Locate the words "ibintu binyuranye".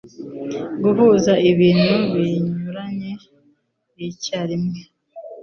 1.51-3.11